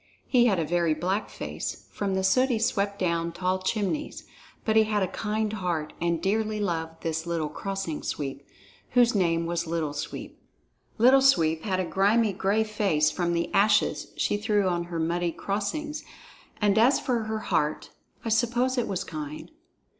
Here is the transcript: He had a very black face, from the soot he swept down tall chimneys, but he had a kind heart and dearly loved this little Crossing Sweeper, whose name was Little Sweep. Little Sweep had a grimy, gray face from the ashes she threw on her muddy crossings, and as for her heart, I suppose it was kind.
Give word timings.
He 0.25 0.47
had 0.47 0.57
a 0.57 0.65
very 0.65 0.95
black 0.95 1.29
face, 1.29 1.85
from 1.91 2.15
the 2.15 2.23
soot 2.23 2.49
he 2.49 2.57
swept 2.57 2.97
down 2.97 3.31
tall 3.31 3.59
chimneys, 3.61 4.23
but 4.65 4.75
he 4.75 4.85
had 4.85 5.03
a 5.03 5.07
kind 5.07 5.53
heart 5.53 5.93
and 6.01 6.19
dearly 6.19 6.59
loved 6.59 7.03
this 7.03 7.27
little 7.27 7.49
Crossing 7.49 8.01
Sweeper, 8.01 8.43
whose 8.93 9.13
name 9.13 9.45
was 9.45 9.67
Little 9.67 9.93
Sweep. 9.93 10.39
Little 10.97 11.21
Sweep 11.21 11.61
had 11.65 11.79
a 11.79 11.85
grimy, 11.85 12.33
gray 12.33 12.63
face 12.63 13.11
from 13.11 13.33
the 13.33 13.53
ashes 13.53 14.07
she 14.17 14.37
threw 14.37 14.67
on 14.67 14.85
her 14.85 14.97
muddy 14.97 15.31
crossings, 15.31 16.03
and 16.59 16.79
as 16.79 16.99
for 16.99 17.25
her 17.25 17.37
heart, 17.37 17.91
I 18.25 18.29
suppose 18.29 18.79
it 18.79 18.87
was 18.87 19.03
kind. 19.03 19.51